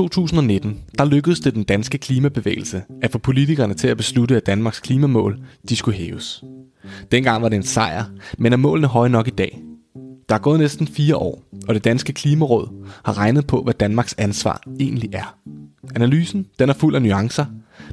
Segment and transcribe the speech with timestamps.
[0.00, 4.80] 2019 der lykkedes det den danske klimabevægelse at få politikerne til at beslutte, at Danmarks
[4.80, 5.38] klimamål
[5.68, 6.44] de skulle hæves.
[7.12, 8.04] Dengang var det en sejr,
[8.38, 9.60] men er målene høje nok i dag?
[10.28, 14.14] Der er gået næsten fire år, og det danske klimaråd har regnet på, hvad Danmarks
[14.18, 15.36] ansvar egentlig er.
[15.94, 17.46] Analysen den er fuld af nuancer,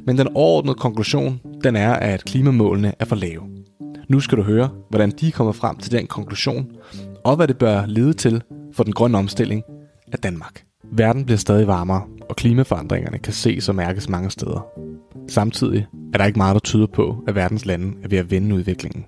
[0.06, 3.42] men den overordnede konklusion den er, at klimamålene er for lave.
[4.08, 6.66] Nu skal du høre, hvordan de kommer frem til den konklusion,
[7.24, 9.62] og hvad det bør lede til for den grønne omstilling
[10.12, 10.67] af Danmark.
[10.92, 14.66] Verden bliver stadig varmere, og klimaforandringerne kan ses og mærkes mange steder.
[15.28, 18.54] Samtidig er der ikke meget, der tyder på, at verdens lande er ved at vende
[18.54, 19.04] udviklingen.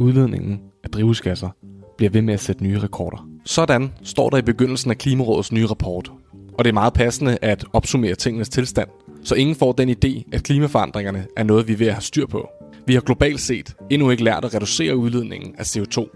[0.00, 1.48] Udledningen af drivhusgasser
[1.96, 3.28] bliver ved med at sætte nye rekorder.
[3.44, 6.12] Sådan står der i begyndelsen af Klimarådets nye rapport.
[6.58, 8.88] Og det er meget passende at opsummere tingenes tilstand,
[9.24, 12.26] så ingen får den idé, at klimaforandringerne er noget, vi er ved at have styr
[12.26, 12.48] på.
[12.86, 16.08] Vi har globalt set endnu ikke lært at reducere udledningen af CO2.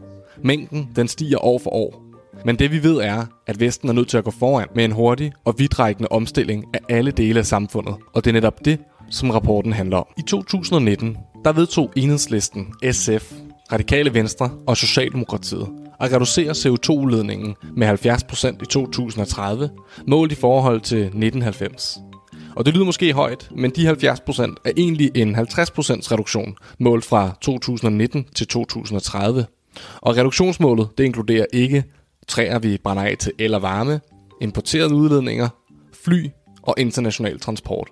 [0.44, 2.11] Mængden den stiger år for år,
[2.44, 4.92] men det vi ved er, at Vesten er nødt til at gå foran med en
[4.92, 7.94] hurtig og vidtrækkende omstilling af alle dele af samfundet.
[8.12, 8.78] Og det er netop det,
[9.10, 10.06] som rapporten handler om.
[10.18, 13.32] I 2019, der vedtog enhedslisten, SF,
[13.72, 15.68] Radikale Venstre og Socialdemokratiet
[16.00, 19.70] at reducere CO2-udledningen med 70% i 2030,
[20.06, 21.98] målt i forhold til 1990.
[22.56, 25.40] Og det lyder måske højt, men de 70% er egentlig en 50%
[26.12, 29.46] reduktion målt fra 2019 til 2030.
[30.00, 31.84] Og reduktionsmålet det inkluderer ikke
[32.28, 34.00] træer, vi brænder af til el og varme,
[34.40, 35.48] importerede udledninger,
[36.04, 36.26] fly
[36.62, 37.88] og international transport.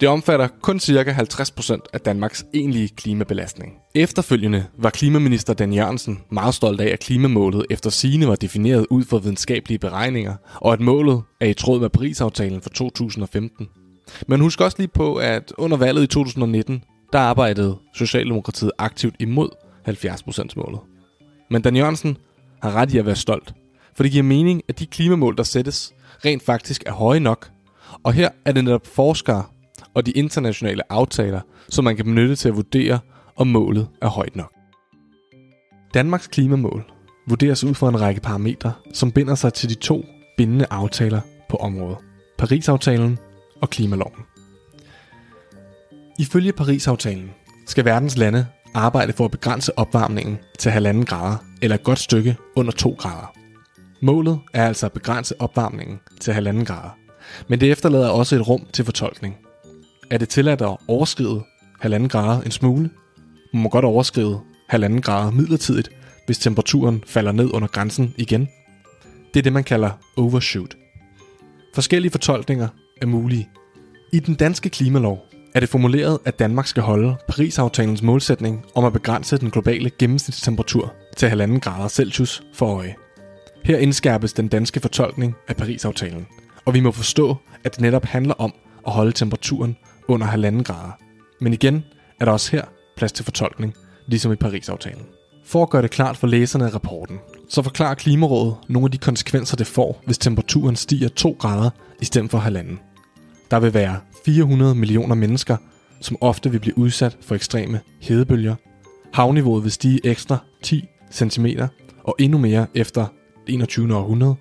[0.00, 1.02] Det omfatter kun ca.
[1.02, 3.72] 50% af Danmarks egentlige klimabelastning.
[3.94, 9.04] Efterfølgende var klimaminister Dan Jørgensen meget stolt af, at klimamålet efter sine var defineret ud
[9.04, 13.68] fra videnskabelige beregninger, og at målet er i tråd med Paris-aftalen for 2015.
[14.26, 19.48] Men husk også lige på, at under valget i 2019, der arbejdede Socialdemokratiet aktivt imod
[19.88, 20.80] 70%-målet.
[21.50, 22.16] Men Dan Jørgensen
[22.62, 23.54] har ret i at være stolt,
[23.94, 27.50] for det giver mening, at de klimamål, der sættes, rent faktisk er høje nok.
[28.02, 29.44] Og her er det netop forskere
[29.94, 32.98] og de internationale aftaler, som man kan benytte til at vurdere,
[33.36, 34.52] om målet er højt nok.
[35.94, 36.84] Danmarks klimamål
[37.28, 40.04] vurderes ud fra en række parametre, som binder sig til de to
[40.36, 41.98] bindende aftaler på området.
[42.38, 43.18] Parisaftalen
[43.60, 44.20] og klimaloven.
[46.18, 47.30] Ifølge Parisaftalen
[47.66, 52.36] skal verdens lande arbejde for at begrænse opvarmningen til 1,5 grader eller et godt stykke
[52.56, 53.41] under 2 grader.
[54.04, 56.96] Målet er altså at begrænse opvarmningen til 1,5 grader,
[57.48, 59.36] men det efterlader også et rum til fortolkning.
[60.10, 61.42] Er det tilladt at overskride
[61.84, 62.90] 1,5 grader en smule?
[63.52, 64.40] Man må godt overskride
[64.72, 65.90] 1,5 grader midlertidigt,
[66.26, 68.48] hvis temperaturen falder ned under grænsen igen.
[69.34, 70.76] Det er det, man kalder overshoot.
[71.74, 72.68] Forskellige fortolkninger
[73.02, 73.48] er mulige.
[74.12, 78.92] I den danske klimalov er det formuleret, at Danmark skal holde Paris-aftalens målsætning om at
[78.92, 82.94] begrænse den globale gennemsnitstemperatur til 1,5 grader Celsius for øje.
[83.64, 86.26] Her indskærpes den danske fortolkning af Paris-aftalen,
[86.64, 88.54] og vi må forstå, at det netop handler om
[88.86, 89.76] at holde temperaturen
[90.08, 90.98] under 1,5 grader.
[91.40, 91.84] Men igen
[92.20, 92.64] er der også her
[92.96, 93.74] plads til fortolkning,
[94.06, 95.06] ligesom i Paris-aftalen.
[95.44, 97.18] For at gøre det klart for læserne af rapporten,
[97.48, 101.70] så forklarer Klimarådet nogle af de konsekvenser, det får, hvis temperaturen stiger 2 grader
[102.00, 102.80] i stedet for halvanden.
[103.50, 105.56] Der vil være 400 millioner mennesker,
[106.00, 108.54] som ofte vil blive udsat for ekstreme hedebølger.
[109.12, 111.46] Havniveauet vil stige ekstra 10 cm
[112.04, 113.06] og endnu mere efter
[113.46, 113.94] 21.
[113.96, 114.34] århundrede.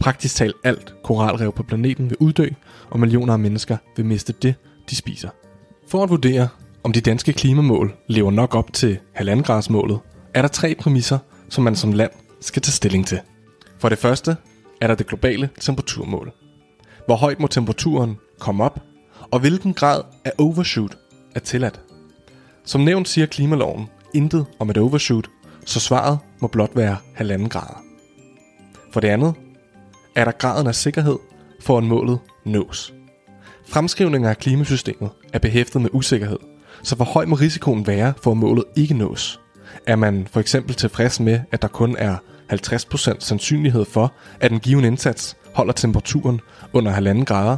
[0.00, 2.48] Praktisk talt alt koralrev på planeten vil uddø,
[2.90, 4.54] og millioner af mennesker vil miste det,
[4.90, 5.28] de spiser.
[5.88, 6.48] For at vurdere,
[6.84, 9.98] om de danske klimamål lever nok op til halvandengradsmålet,
[10.34, 12.10] er der tre præmisser, som man som land
[12.40, 13.20] skal tage stilling til.
[13.78, 14.36] For det første
[14.80, 16.32] er der det globale temperaturmål.
[17.06, 18.80] Hvor højt må temperaturen komme op,
[19.30, 20.98] og hvilken grad af overshoot
[21.34, 21.80] er tilladt.
[22.64, 25.28] Som nævnt siger klimaloven intet om et overshoot,
[25.64, 27.83] så svaret må blot være halvanden grader.
[28.94, 29.34] For det andet
[30.14, 31.18] er der graden af sikkerhed
[31.60, 32.94] for at målet nås.
[33.68, 36.38] Fremskrivninger af klimasystemet er behæftet med usikkerhed,
[36.82, 39.40] så hvor høj må risikoen være for at målet ikke nås?
[39.86, 42.16] Er man for eksempel tilfreds med, at der kun er
[42.52, 46.40] 50% sandsynlighed for, at en given indsats holder temperaturen
[46.72, 47.56] under 1,5 grader?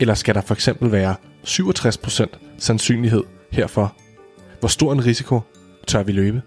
[0.00, 1.14] Eller skal der for eksempel være
[1.46, 2.26] 67%
[2.58, 3.96] sandsynlighed herfor?
[4.60, 5.40] Hvor stor en risiko
[5.86, 6.42] tør vi løbe?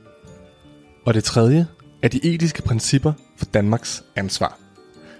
[1.05, 1.67] Og det tredje
[2.01, 4.59] er de etiske principper for Danmarks ansvar.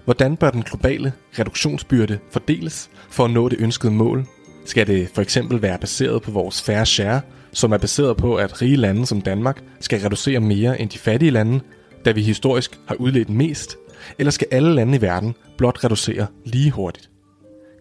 [0.06, 4.26] Hvordan bør den globale reduktionsbyrde fordeles for at nå det ønskede mål?
[4.66, 7.22] Skal det for eksempel være baseret på vores færre share,
[7.54, 11.32] som er baseret på, at rige lande som Danmark skal reducere mere end de fattige
[11.32, 11.60] lande,
[12.06, 13.78] da vi historisk har udledt mest?
[14.20, 17.10] Eller skal alle lande i verden blot reducere lige hurtigt?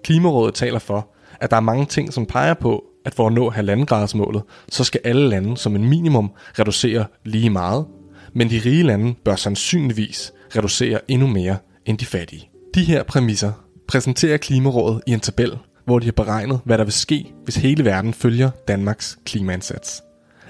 [0.04, 1.08] Klimarådet taler for,
[1.40, 5.00] at der er mange ting, som peger på, at for at nå halvandengradsmålet, så skal
[5.04, 7.86] alle lande som en minimum reducere lige meget,
[8.34, 12.50] men de rige lande bør sandsynligvis reducere endnu mere end de fattige.
[12.74, 13.52] De her præmisser
[13.88, 17.84] præsenterer Klimarådet i en tabel, hvor de har beregnet, hvad der vil ske, hvis hele
[17.84, 20.02] verden følger Danmarks klimaindsats.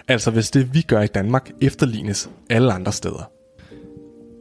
[0.09, 3.31] Altså hvis det vi gør i Danmark efterlignes alle andre steder.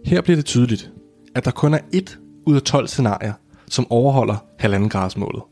[0.06, 0.92] Her bliver det tydeligt,
[1.36, 3.34] at der kun er et ud af 12 scenarier,
[3.70, 5.44] som overholder 1,5 graders målet.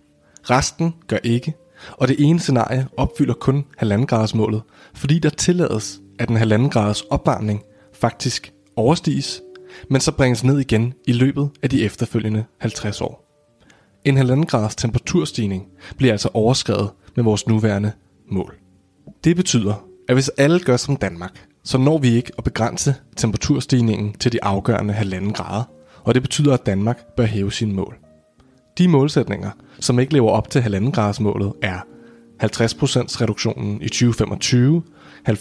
[0.50, 1.54] Resten gør ikke,
[1.92, 4.62] og det ene scenarie opfylder kun 1,5 graders målet,
[4.94, 7.64] fordi der tillades, at den 1,5 graders opvarmning
[8.02, 9.42] faktisk overstiges,
[9.90, 13.28] men så bringes ned igen i løbet af de efterfølgende 50 år.
[14.06, 15.68] En halvanden grads temperaturstigning
[15.98, 17.92] bliver altså overskrevet med vores nuværende
[18.32, 18.56] mål.
[19.24, 24.14] Det betyder, at hvis alle gør som Danmark, så når vi ikke at begrænse temperaturstigningen
[24.14, 25.64] til de afgørende 1,5 grader,
[26.04, 27.98] og det betyder, at Danmark bør hæve sine mål.
[28.78, 31.80] De målsætninger, som ikke lever op til halvanden gradsmålet, er
[32.44, 34.84] 50% reduktionen i 2025,
[35.30, 35.34] 70%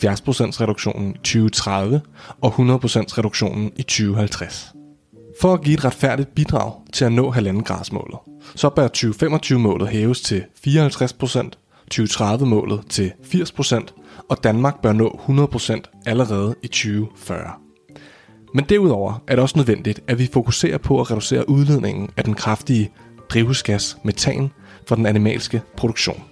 [0.60, 2.00] reduktionen i 2030
[2.40, 2.58] og 100%
[3.18, 4.72] reduktionen i 2050.
[5.40, 8.18] For at give et retfærdigt bidrag til at nå 1,5 gradsmålet,
[8.54, 11.50] så bør 2025-målet hæves til 54%,
[11.94, 13.86] 2030-målet til 80%,
[14.28, 17.50] og Danmark bør nå 100% allerede i 2040.
[18.54, 22.34] Men derudover er det også nødvendigt, at vi fokuserer på at reducere udledningen af den
[22.34, 22.90] kraftige
[23.28, 24.50] drivhusgas metan
[24.88, 26.22] fra den animalske produktion.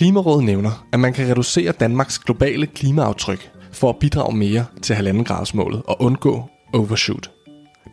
[0.00, 5.22] Klimarådet nævner, at man kan reducere Danmarks globale klimaaftryk for at bidrage mere til 1,5
[5.22, 7.30] graders målet og undgå overshoot.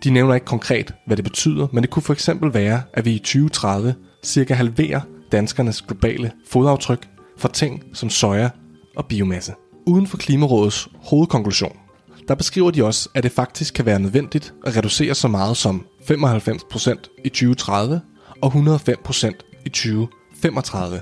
[0.03, 3.11] De nævner ikke konkret, hvad det betyder, men det kunne for eksempel være, at vi
[3.11, 5.01] i 2030 cirka halverer
[5.31, 7.07] danskernes globale fodaftryk
[7.37, 8.49] for ting som soja
[8.95, 9.53] og biomasse.
[9.85, 11.77] Uden for Klimarådets hovedkonklusion,
[12.27, 15.85] der beskriver de også, at det faktisk kan være nødvendigt at reducere så meget som
[16.01, 18.01] 95% i 2030
[18.41, 21.01] og 105% i 2035.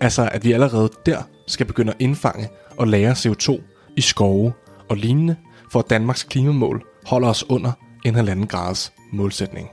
[0.00, 3.60] Altså at vi allerede der skal begynde at indfange og lære CO2
[3.96, 4.52] i skove
[4.88, 5.36] og lignende,
[5.72, 7.72] for at Danmarks klimamål holder os under
[8.04, 9.68] en halvanden graders målsætning.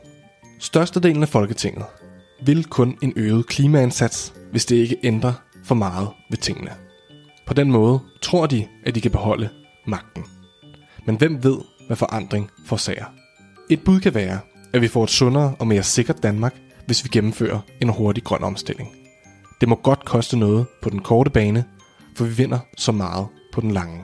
[0.60, 1.86] Størstedelen af Folketinget
[2.46, 5.34] vil kun en øget klimaindsats, hvis det ikke ændrer
[5.64, 6.72] for meget ved tingene.
[7.48, 9.50] På den måde tror de, at de kan beholde
[9.88, 10.24] magten.
[11.06, 11.58] Men hvem ved,
[11.88, 13.06] hvad forandring forsager?
[13.70, 14.40] Et bud kan være,
[14.74, 18.44] at vi får et sundere og mere sikkert Danmark, hvis vi gennemfører en hurtig grøn
[18.44, 19.01] omstilling.
[19.62, 21.66] Det må godt koste noget på den korte bane,
[22.16, 24.00] for vi vinder så meget på den lange.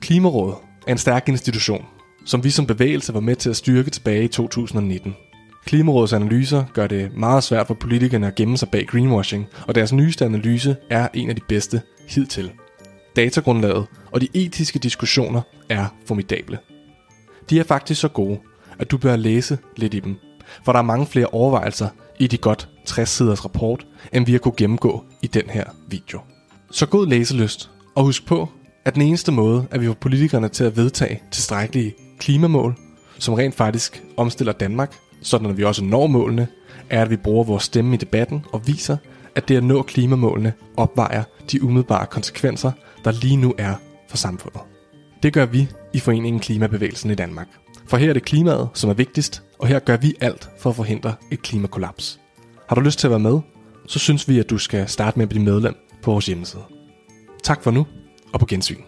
[0.00, 1.86] Klimarådet er en stærk institution,
[2.26, 5.16] som vi som bevægelse var med til at styrke tilbage i 2019.
[5.64, 9.92] Klimarådets analyser gør det meget svært for politikerne at gemme sig bag greenwashing, og deres
[9.92, 12.52] nyeste analyse er en af de bedste hidtil.
[13.16, 16.58] Datagrundlaget og de etiske diskussioner er formidable.
[17.50, 18.38] De er faktisk så gode,
[18.78, 20.16] at du bør læse lidt i dem,
[20.64, 21.88] for der er mange flere overvejelser
[22.20, 26.20] i de godt 60 siders rapport, end vi har kunne gennemgå i den her video.
[26.70, 28.48] Så god læselyst, og husk på,
[28.84, 32.76] at den eneste måde, at vi får politikerne til at vedtage tilstrækkelige klimamål,
[33.18, 36.48] som rent faktisk omstiller Danmark, sådan at vi også når målene,
[36.90, 38.96] er, at vi bruger vores stemme i debatten og viser,
[39.34, 41.22] at det at nå klimamålene opvejer
[41.52, 42.72] de umiddelbare konsekvenser,
[43.04, 43.74] der lige nu er
[44.08, 44.60] for samfundet.
[45.22, 47.48] Det gør vi i Foreningen Klimabevægelsen i Danmark.
[47.86, 50.76] For her er det klimaet, som er vigtigst, og her gør vi alt for at
[50.76, 52.20] forhindre et klimakollaps.
[52.68, 53.40] Har du lyst til at være med,
[53.86, 56.62] så synes vi, at du skal starte med at blive medlem på vores hjemmeside.
[57.42, 57.86] Tak for nu,
[58.32, 58.80] og på gensyn.